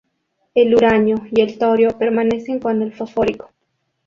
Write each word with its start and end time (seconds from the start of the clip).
El 0.55 0.73
uranio 0.73 1.17
y 1.29 1.41
el 1.41 1.59
torio 1.59 1.95
permanecen 1.99 2.57
con 2.59 2.81
el 2.81 2.91
fosfórico. 2.91 3.51